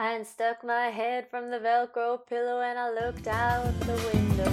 [0.00, 4.48] I unstuck my head from the Velcro pillow and I looked out the window.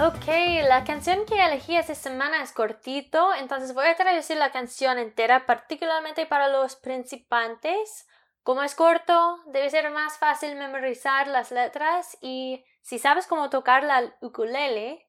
[0.00, 0.26] Ok,
[0.66, 5.46] la canción que elegí esta semana es cortito, entonces voy a traducir la canción entera,
[5.46, 8.08] particularmente para los principiantes.
[8.42, 13.84] Como es corto, debe ser más fácil memorizar las letras y si sabes cómo tocar
[13.84, 15.06] la ukulele,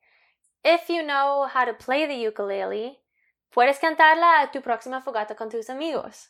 [0.64, 3.00] if you know how to play the ukulele,
[3.50, 6.29] puedes cantarla a tu próxima fogata con tus amigos.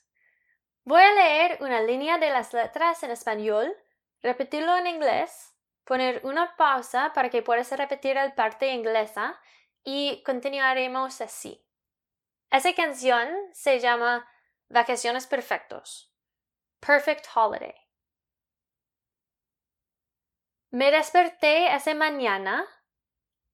[0.85, 3.73] Voy a leer una línea de las letras en español,
[4.21, 5.53] repetirlo en inglés,
[5.85, 9.39] poner una pausa para que puedas repetir la parte inglesa
[9.83, 11.65] y continuaremos así.
[12.51, 14.27] Esa canción se llama
[14.69, 16.13] Vacaciones Perfectos.
[16.79, 17.75] Perfect Holiday.
[20.71, 22.65] Me desperté esa mañana.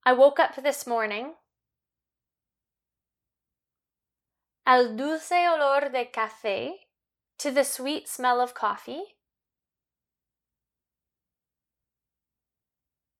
[0.04, 1.34] I woke up this morning.
[4.66, 6.88] Al dulce olor de café.
[7.38, 9.16] To the sweet smell of coffee.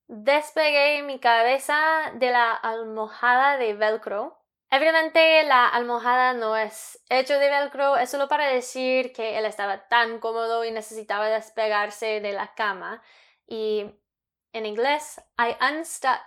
[0.09, 4.39] Despegué mi cabeza de la almohada de velcro.
[4.71, 9.89] Evidentemente la almohada no es hecho de velcro, es solo para decir que él estaba
[9.89, 13.03] tan cómodo y necesitaba despegarse de la cama.
[13.47, 13.91] Y
[14.53, 16.23] en inglés, I unstuck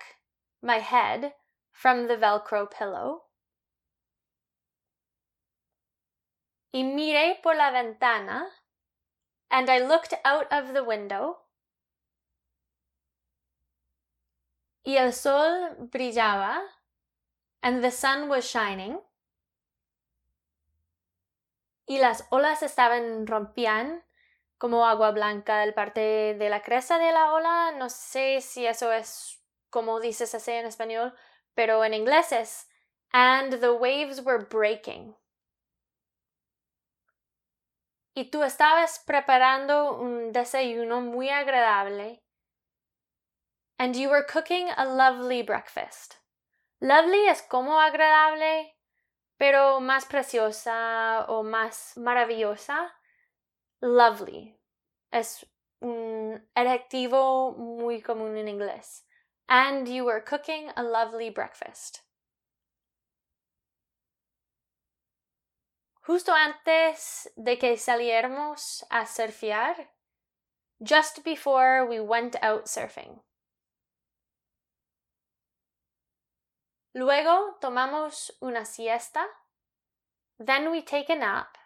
[0.63, 1.33] my head
[1.71, 3.23] from the velcro pillow.
[6.73, 8.47] Y miré por la ventana,
[9.51, 11.37] and I looked out of the window.
[14.85, 16.61] Y el sol brillaba
[17.61, 18.99] and the sun was shining.
[21.87, 24.01] Y las olas estaban rompiendo
[24.57, 27.73] como agua blanca el parte de la cresta de la ola.
[27.77, 29.42] No sé si eso es
[29.73, 31.15] como dices así en español,
[31.55, 32.69] pero en inglés es
[33.11, 35.15] and the waves were breaking.
[38.15, 42.23] Y tú estabas preparando un desayuno muy agradable.
[43.79, 46.17] And you were cooking a lovely breakfast.
[46.79, 48.77] Lovely es como agradable,
[49.37, 52.93] pero más preciosa o más maravillosa.
[53.81, 54.59] Lovely
[55.11, 55.47] es
[55.81, 59.07] un adjetivo muy común en inglés.
[59.47, 62.01] And you were cooking a lovely breakfast.
[66.05, 69.87] Justo antes de que saliéramos a surfear,
[70.81, 73.19] just before we went out surfing.
[76.93, 79.25] Luego tomamos una siesta.
[80.39, 81.57] Then we take a nap.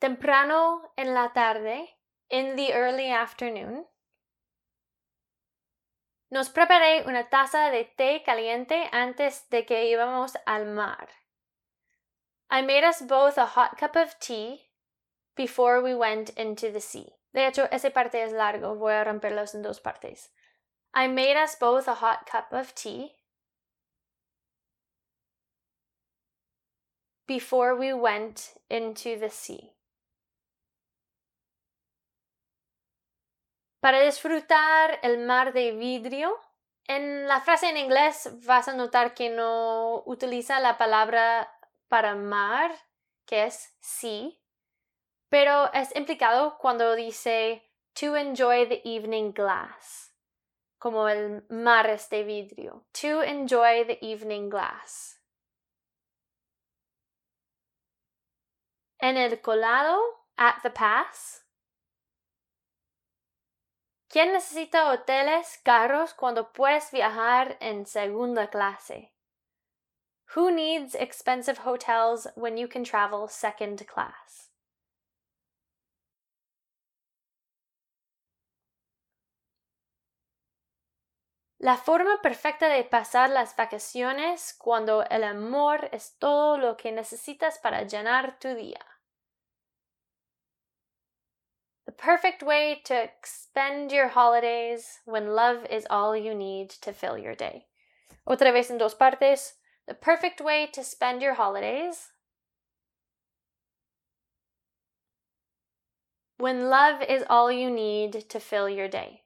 [0.00, 1.90] Temprano en la tarde,
[2.30, 3.84] in the early afternoon.
[6.30, 11.08] Nos preparé una taza de té caliente antes de que íbamos al mar.
[12.48, 14.70] I made us both a hot cup of tea
[15.36, 17.16] before we went into the sea.
[17.32, 20.30] De hecho, esa parte es largo, voy a romperlos en dos partes.
[20.94, 23.12] I made us both a hot cup of tea
[27.26, 29.72] before we went into the sea.
[33.80, 36.38] Para disfrutar el mar de vidrio,
[36.86, 41.50] en la frase en inglés vas a notar que no utiliza la palabra
[41.88, 42.72] para mar,
[43.26, 44.30] que es sea,
[45.28, 47.62] pero es implicado cuando dice
[47.94, 50.10] to enjoy the evening glass
[50.80, 52.86] como el mares de vidrio.
[53.02, 55.20] To enjoy the evening glass.
[58.98, 60.00] En el colado,
[60.36, 61.44] at the pass.
[64.12, 69.12] ¿Quién necesita hoteles caros cuando puedes viajar en segunda clase?
[70.34, 74.50] Who needs expensive hotels when you can travel second class?
[81.58, 87.60] La forma perfecta de pasar las vacaciones cuando el amor es todo lo que necesitas
[87.60, 88.84] para llenar tu día.
[92.00, 97.34] Perfect way to spend your holidays when love is all you need to fill your
[97.34, 97.66] day.
[98.26, 99.54] Otra vez en dos partes.
[99.86, 102.08] The perfect way to spend your holidays
[106.38, 109.22] when love is all you need to fill your day.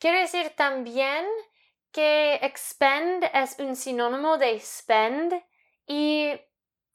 [0.00, 1.26] Quiere decir también
[1.92, 5.32] que expend es un sinónimo de spend
[5.88, 6.38] y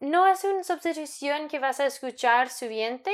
[0.01, 3.11] no es una sustitución que vas a escuchar subiente.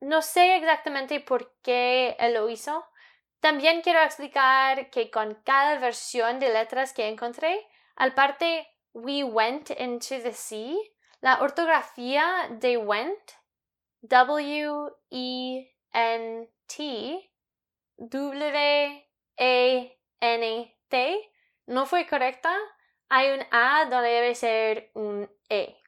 [0.00, 2.84] no sé exactamente por qué él lo hizo.
[3.40, 7.66] También quiero explicar que con cada versión de letras que encontré,
[7.96, 10.76] al parte we went into the sea,
[11.20, 13.32] la ortografía de went,
[14.02, 15.10] W-E-N-T,
[17.96, 19.12] W-E-N-T,
[21.66, 22.56] no fue correcta.
[23.08, 25.81] Hay un A donde debe ser un E.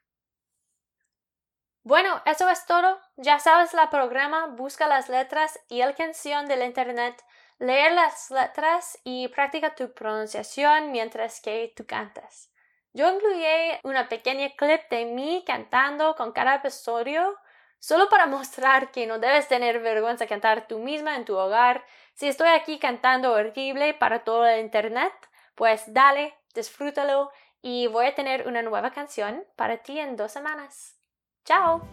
[1.85, 2.99] Bueno, eso es todo.
[3.17, 7.23] Ya sabes la programa, busca las letras y el canción del internet,
[7.59, 12.51] leer las letras y practica tu pronunciación mientras que tú cantas.
[12.95, 13.45] Yo incluí
[13.83, 17.37] una pequeña clip de mí cantando con cada episodio
[17.79, 21.85] solo para mostrar que no debes tener vergüenza cantar tú misma en tu hogar.
[22.15, 25.13] Si estoy aquí cantando horrible para todo el internet,
[25.55, 31.04] pues dale, disfrútalo y voy a tener una nueva canción para ti en dos semanas.
[31.45, 31.87] Ciao